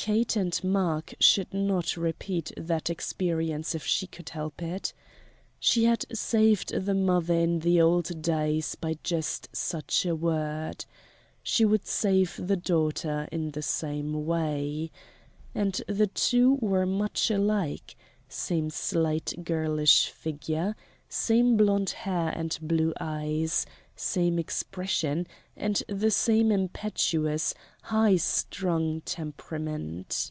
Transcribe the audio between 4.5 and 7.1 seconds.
it. She had saved the